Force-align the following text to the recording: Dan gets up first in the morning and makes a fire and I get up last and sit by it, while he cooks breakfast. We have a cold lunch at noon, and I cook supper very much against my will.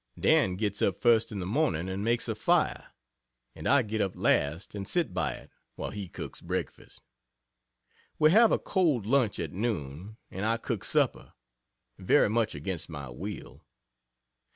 Dan 0.19 0.55
gets 0.55 0.81
up 0.81 0.95
first 0.95 1.31
in 1.31 1.39
the 1.39 1.45
morning 1.45 1.87
and 1.87 2.03
makes 2.03 2.27
a 2.27 2.33
fire 2.33 2.87
and 3.53 3.67
I 3.67 3.83
get 3.83 4.01
up 4.01 4.13
last 4.15 4.73
and 4.73 4.87
sit 4.87 5.13
by 5.13 5.33
it, 5.33 5.51
while 5.75 5.91
he 5.91 6.07
cooks 6.07 6.41
breakfast. 6.41 7.01
We 8.17 8.31
have 8.31 8.51
a 8.51 8.57
cold 8.57 9.05
lunch 9.05 9.37
at 9.37 9.51
noon, 9.53 10.17
and 10.31 10.43
I 10.43 10.57
cook 10.57 10.83
supper 10.83 11.33
very 11.99 12.29
much 12.31 12.55
against 12.55 12.89
my 12.89 13.09
will. 13.11 13.61